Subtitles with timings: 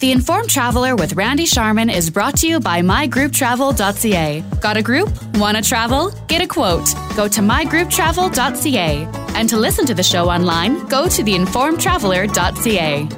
[0.00, 4.42] The Informed Traveler with Randy Sharman is brought to you by mygrouptravel.ca.
[4.58, 5.10] Got a group?
[5.34, 6.10] Want to travel?
[6.26, 6.88] Get a quote.
[7.14, 9.08] Go to mygrouptravel.ca.
[9.34, 13.08] And to listen to the show online, go to theinformedtraveler.ca.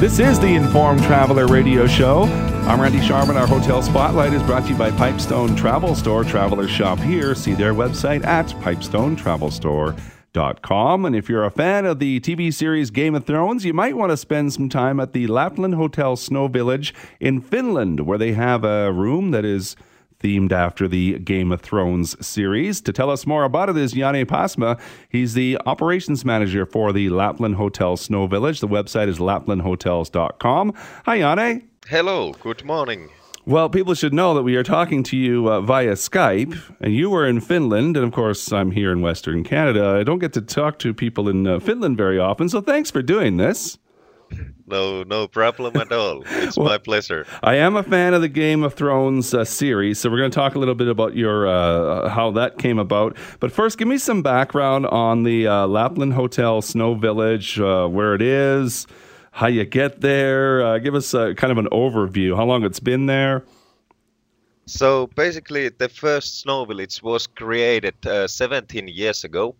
[0.00, 2.24] This is the Informed Traveler Radio Show.
[2.66, 3.36] I'm Randy Sharman.
[3.36, 6.24] Our hotel spotlight is brought to you by Pipestone Travel Store.
[6.24, 7.34] Travelers shop here.
[7.34, 11.04] See their website at pipestonetravelstore.com.
[11.04, 14.12] And if you're a fan of the TV series Game of Thrones, you might want
[14.12, 18.64] to spend some time at the Lapland Hotel Snow Village in Finland, where they have
[18.64, 19.76] a room that is
[20.20, 22.80] themed after the Game of Thrones series.
[22.80, 24.80] To tell us more about it is Janne Pasma.
[25.10, 28.60] He's the operations manager for the Lapland Hotel Snow Village.
[28.60, 30.72] The website is laplandhotels.com.
[31.04, 31.64] Hi, Janne.
[31.88, 33.10] Hello, good morning.
[33.44, 37.10] Well, people should know that we are talking to you uh, via Skype, and you
[37.10, 39.98] were in Finland, and of course, I'm here in Western Canada.
[40.00, 43.02] I don't get to talk to people in uh, Finland very often, so thanks for
[43.02, 43.76] doing this.
[44.66, 46.22] No, no problem at all.
[46.26, 47.26] It's Well, my pleasure.
[47.42, 50.34] I am a fan of the Game of Thrones uh, series, so we're going to
[50.34, 53.18] talk a little bit about your uh, how that came about.
[53.40, 58.14] But first, give me some background on the uh, Lapland Hotel Snow Village, uh, where
[58.14, 58.86] it is,
[59.34, 60.64] how you get there.
[60.64, 63.42] Uh, give us uh, kind of an overview, how long it's been there.
[64.66, 69.56] So basically, the first snow village was created uh, 17 years ago,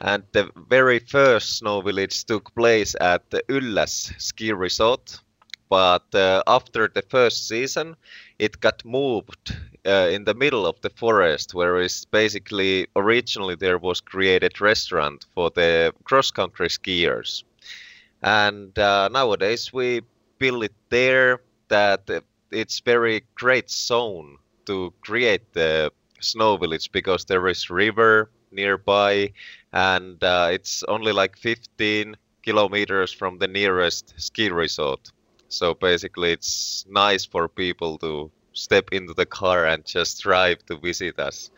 [0.00, 5.20] and the very first snow village took place at the Ylläs ski resort.
[5.68, 7.94] But uh, after the first season,
[8.40, 13.78] it got moved uh, in the middle of the forest, where is basically originally there
[13.78, 17.44] was created restaurant for the cross country skiers.
[18.22, 20.00] And uh, nowadays we
[20.38, 22.08] build it there that
[22.50, 25.90] it's very great zone to create the
[26.20, 29.32] snow village because there is river nearby
[29.72, 35.10] and uh, it's only like 15 kilometers from the nearest ski resort.
[35.48, 40.76] So basically it's nice for people to step into the car and just drive to
[40.76, 41.50] visit us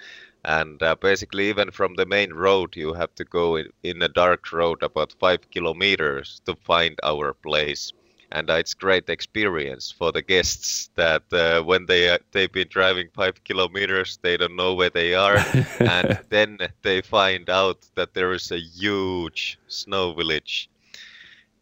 [0.44, 4.08] and uh, basically even from the main road you have to go in, in a
[4.08, 7.92] dark road about five kilometers to find our place.
[8.32, 12.68] And uh, it's great experience for the guests that uh, when they uh, they've been
[12.70, 15.38] driving five kilometers they don't know where they are.
[15.80, 20.70] And then they find out that there is a huge snow village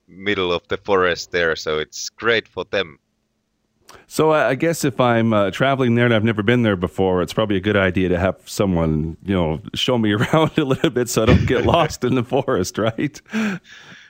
[0.06, 1.56] middle of the forest there.
[1.56, 2.98] So it's great for them
[4.06, 7.22] So I I guess if I'm uh, traveling there and I've never been there before,
[7.22, 10.90] it's probably a good idea to have someone, you know, show me around a little
[10.90, 13.20] bit so I don't get lost in the forest, right?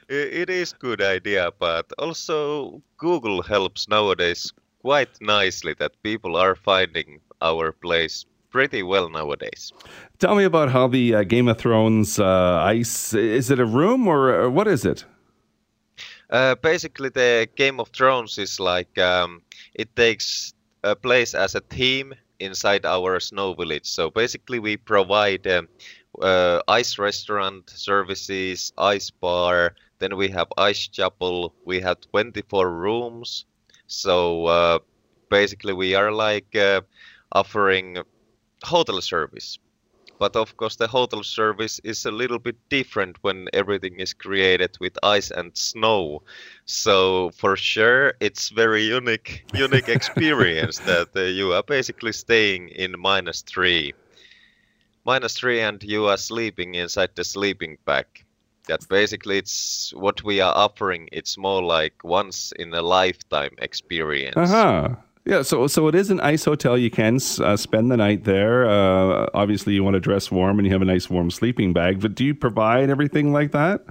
[0.09, 4.53] It is good idea, but also Google helps nowadays
[4.83, 9.73] quite nicely that people are finding our place pretty well nowadays.
[10.19, 14.09] Tell me about how the uh, Game of Thrones uh, ice is it a room
[14.09, 15.05] or, or what is it?
[16.31, 19.43] Uh, basically, the Game of Thrones is like um,
[19.75, 20.55] it takes
[21.03, 23.87] place as a team inside our snow village.
[23.87, 25.69] So basically, we provide um,
[26.21, 29.75] uh, ice restaurant services, ice bar.
[29.99, 31.55] Then we have ice chapel.
[31.65, 33.45] We have 24 rooms.
[33.87, 34.79] So uh,
[35.29, 36.81] basically, we are like uh,
[37.33, 37.99] offering
[38.65, 39.59] hotel service.
[40.21, 44.77] But of course, the hotel service is a little bit different when everything is created
[44.79, 46.23] with ice and snow.
[46.67, 52.95] So for sure, it's very unique, unique experience that uh, you are basically staying in
[52.99, 53.95] minus three,
[55.07, 58.07] minus three, and you are sleeping inside the sleeping bag.
[58.69, 61.09] That basically it's what we are offering.
[61.13, 64.37] It's more like once in a lifetime experience.
[64.37, 64.97] Uh huh.
[65.27, 66.79] Yeah, so so it is an ice hotel.
[66.79, 68.67] You can uh, spend the night there.
[68.69, 72.01] Uh, obviously, you want to dress warm and you have a nice warm sleeping bag.
[72.01, 73.83] But do you provide everything like that?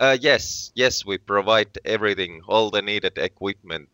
[0.00, 3.88] Uh, yes, yes, we provide everything, all the needed equipment.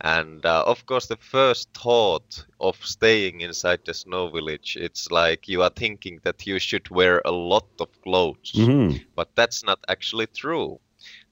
[0.00, 5.48] And uh, of course, the first thought of staying inside the snow village, it's like
[5.48, 8.52] you are thinking that you should wear a lot of clothes.
[8.54, 10.80] hmm But that's not actually true.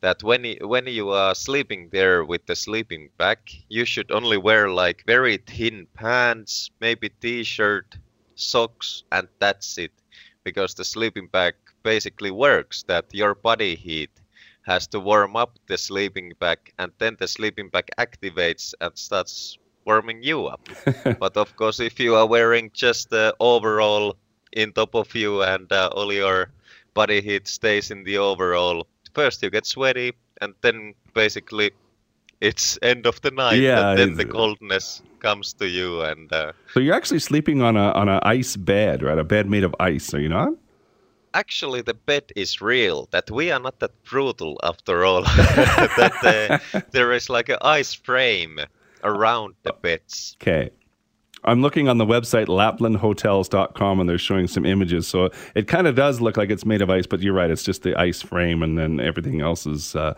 [0.01, 3.39] That when you, when you are sleeping there with the sleeping bag,
[3.69, 7.97] you should only wear like very thin pants, maybe t-shirt,
[8.35, 9.93] socks, and that's it.
[10.45, 14.11] Because the sleeping bag basically works that your body heat
[14.63, 19.59] has to warm up the sleeping bag, and then the sleeping bag activates and starts
[19.85, 20.69] warming you up.
[21.19, 24.17] but of course, if you are wearing just the overall
[24.53, 26.51] in top of you and uh, all your
[26.95, 31.71] body heat stays in the overall, first you get sweaty, and then basically
[32.41, 36.33] it's end of the night, Yeah, and then the coldness comes to you and.
[36.33, 39.19] Uh, so you're actually sleeping on a on an ice bed, right?
[39.19, 40.13] A bed made of ice.
[40.15, 40.53] Are you not?
[41.33, 43.09] Actually, the bed is real.
[43.13, 45.23] That we are not that brutal after all.
[45.37, 48.59] that uh, there is like an ice frame
[49.05, 50.37] around the beds.
[50.43, 50.71] Okay.
[51.45, 55.09] I'm looking on the website laplandhotels.com and they're showing some images.
[55.09, 57.51] So it kind of does look like it's made of ice, but you're right.
[57.51, 59.95] It's just the ice frame and then everything else is.
[59.95, 60.15] Uh,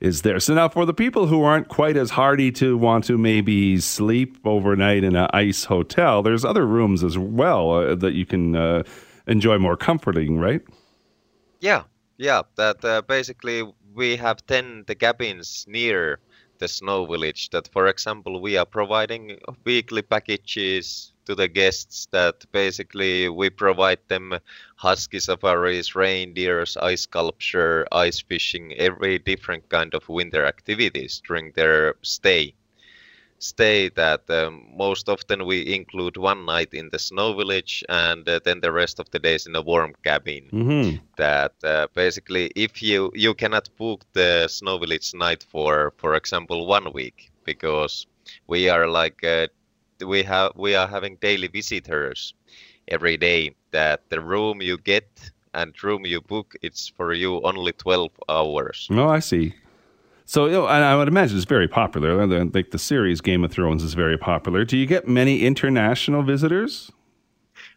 [0.00, 0.40] is there.
[0.40, 4.38] So now for the people who aren't quite as hardy to want to maybe sleep
[4.46, 8.82] overnight in an ice hotel, there's other rooms as well uh, that you can uh,
[9.26, 10.62] enjoy more comforting, right?
[11.60, 11.82] Yeah,
[12.16, 12.42] yeah.
[12.56, 13.62] That uh, basically
[13.94, 16.18] we have ten the cabins near
[16.60, 22.44] the snow village that for example we are providing weekly packages to the guests that
[22.52, 24.38] basically we provide them
[24.76, 31.94] husky safaris reindeers ice sculpture ice fishing every different kind of winter activities during their
[32.02, 32.54] stay
[33.40, 38.38] stay that um, most often we include one night in the snow village and uh,
[38.44, 40.48] then the rest of the days in a warm cabin.
[40.52, 40.96] Mm-hmm.
[41.16, 46.66] that uh, basically if you you cannot book the snow village night for for example
[46.66, 48.06] one week because
[48.46, 49.46] we are like uh,
[50.06, 52.34] we have we are having daily visitors
[52.88, 55.08] every day that the room you get
[55.54, 58.88] and room you book it's for you only 12 hours.
[58.90, 59.54] Oh i see
[60.30, 62.24] so you know, I would imagine it's very popular.
[62.24, 64.64] Like the series Game of Thrones is very popular.
[64.64, 66.92] Do you get many international visitors?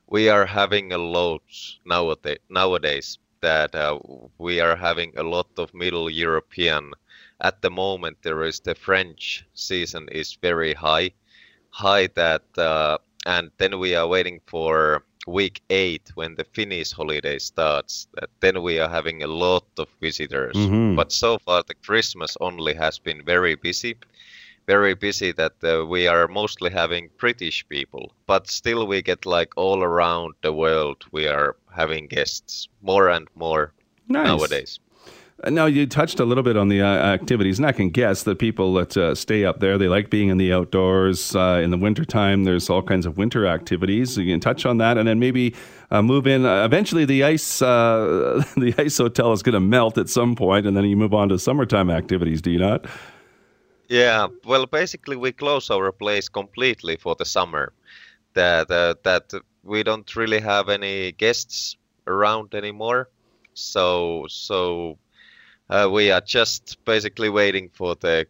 [0.05, 1.41] We are having a lot
[1.83, 2.37] nowadays.
[2.51, 3.97] Nowadays, that uh,
[4.37, 6.91] we are having a lot of Middle European.
[7.41, 11.09] At the moment, there is the French season is very high,
[11.71, 17.39] high that, uh, and then we are waiting for week eight when the Finnish holiday
[17.39, 18.07] starts,
[18.39, 20.55] then we are having a lot of visitors.
[20.55, 20.95] Mm-hmm.
[20.95, 23.95] But so far, the Christmas only has been very busy,
[24.67, 28.13] very busy that uh, we are mostly having British people.
[28.27, 33.27] But still, we get like all around the world, we are having guests more and
[33.35, 33.73] more
[34.07, 34.27] nice.
[34.27, 34.79] nowadays.
[35.43, 38.23] Uh, now you touched a little bit on the uh, activities, and I can guess
[38.23, 41.35] that people that uh, stay up there they like being in the outdoors.
[41.35, 44.17] Uh, in the wintertime, there's all kinds of winter activities.
[44.17, 45.53] You can touch on that, and then maybe
[45.91, 46.45] uh, move in.
[46.45, 50.77] Uh, eventually, the ice the ice hotel is going to melt at some point, and
[50.77, 52.41] then you move on to summertime activities.
[52.41, 52.85] Do you not?
[53.89, 54.27] Yeah.
[54.45, 57.73] Well, basically, we close our place completely for the summer.
[58.33, 63.09] That that we don't really have any guests around anymore.
[63.53, 64.97] So so
[65.73, 68.27] uh, we are just basically waiting for the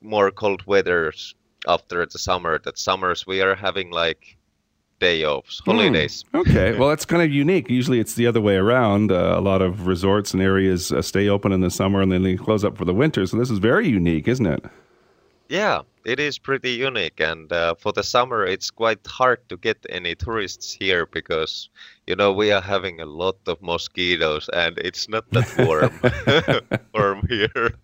[0.00, 1.34] more cold weathers
[1.68, 2.58] after the summer.
[2.58, 4.38] That summers we are having like
[4.98, 5.72] day offs, hmm.
[5.72, 6.24] holidays.
[6.32, 7.68] Mm, okay, well that's kind of unique.
[7.68, 9.12] Usually it's the other way around.
[9.12, 12.22] Uh, a lot of resorts and areas uh, stay open in the summer and then
[12.22, 13.26] they close up for the winter.
[13.26, 14.64] So this is very unique, isn't it?
[15.52, 19.76] Yeah, it is pretty unique, and uh, for the summer, it's quite hard to get
[19.90, 21.68] any tourists here because
[22.06, 25.92] you know we are having a lot of mosquitoes, and it's not that warm
[26.94, 27.74] warm here.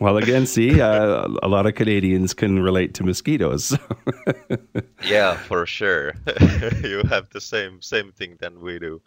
[0.00, 3.76] Well, again, see, uh, a lot of Canadians can relate to mosquitoes.
[5.04, 6.14] yeah, for sure.
[6.82, 9.02] you have the same same thing than we do,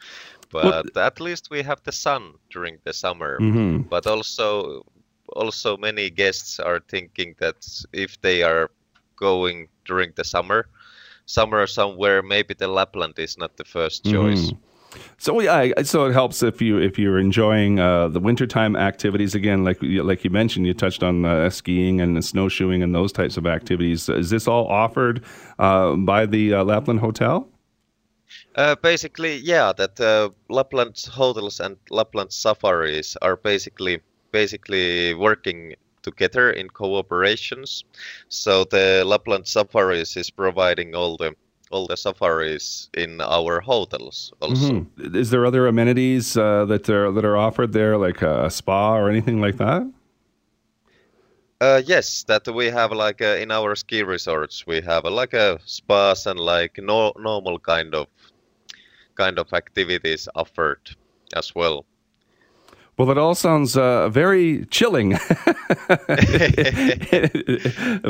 [0.51, 3.39] but well, at least we have the sun during the summer.
[3.39, 3.89] Mm-hmm.
[3.89, 4.85] But also
[5.33, 8.69] also many guests are thinking that if they are
[9.15, 10.67] going during the summer,
[11.25, 14.15] summer somewhere, maybe the Lapland is not the first mm-hmm.
[14.15, 14.51] choice.
[14.51, 14.57] Mm.
[15.17, 19.63] So yeah, so it helps if you if you're enjoying uh, the wintertime activities again,
[19.63, 23.45] like like you mentioned, you touched on uh, skiing and snowshoeing and those types of
[23.45, 24.09] activities.
[24.09, 25.23] Is this all offered
[25.59, 27.47] uh, by the uh, Lapland Hotel?
[28.55, 29.71] Uh, basically, yeah.
[29.71, 34.01] That uh, Lapland hotels and Lapland safaris are basically
[34.31, 37.83] basically working together in cooperations.
[38.29, 41.35] So the Lapland Safaris is providing all the
[41.71, 44.73] all the safaris in our hotels also.
[44.73, 45.15] Mm-hmm.
[45.15, 49.09] Is there other amenities uh, that are that are offered there, like a spa or
[49.09, 49.89] anything like that?
[51.61, 55.33] Uh, yes, that we have like uh, in our ski resorts, we have uh, like
[55.33, 58.07] a spas and like no, normal kind of
[59.15, 60.95] kind of activities offered
[61.35, 61.85] as well.
[63.01, 65.11] Well, it all sounds uh, very chilling.
[65.49, 65.49] yeah,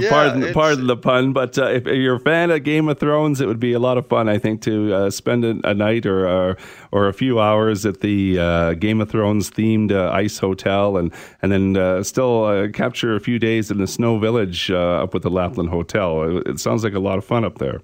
[0.09, 3.47] pardon, pardon the pun, but uh, if you're a fan of Game of Thrones, it
[3.47, 6.55] would be a lot of fun, I think, to uh, spend a, night or uh,
[6.91, 11.13] or a few hours at the uh, Game of Thrones themed uh, ice hotel, and
[11.41, 15.69] and then still capture a few days in the Snow Village up with the Lapland
[15.69, 16.39] Hotel.
[16.39, 17.79] It, it sounds like a lot of fun up there.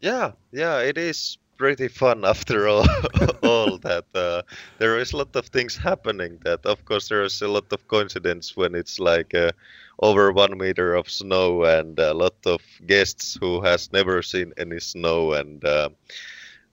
[0.00, 2.86] Yeah, yeah, it is pretty fun after all.
[3.42, 4.42] all that uh,
[4.78, 6.38] there is a lot of things happening.
[6.44, 9.52] That of course there is a lot of coincidence when it's like uh,
[10.00, 14.80] over one meter of snow and a lot of guests who has never seen any
[14.80, 15.64] snow and.
[15.64, 15.90] Uh,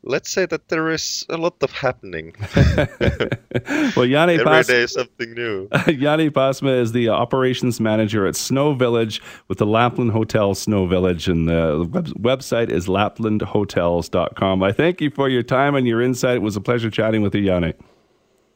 [0.06, 2.34] let's say that there is a lot of happening.
[2.56, 5.68] well, Janne every Pas- day something new.
[5.72, 11.28] Janne Pasma is the operations manager at Snow Village with the Lapland Hotel Snow Village,
[11.28, 14.64] and the web- website is laplandhotels.com.
[14.64, 16.38] I thank you for your time and your insight.
[16.38, 17.74] It was a pleasure chatting with you, Janne.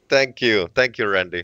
[0.08, 0.70] Thank you.
[0.74, 1.42] Thank you, Randy.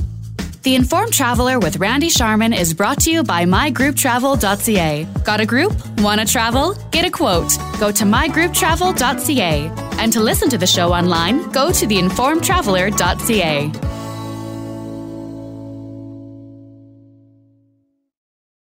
[0.64, 5.08] The Informed Traveler with Randy Sharman is brought to you by mygrouptravel.ca.
[5.24, 5.74] Got a group?
[6.00, 6.74] Want to travel?
[6.90, 7.52] Get a quote.
[7.80, 9.85] Go to mygrouptravel.ca.
[10.00, 13.95] And to listen to the show online, go to theinformedtraveler.ca.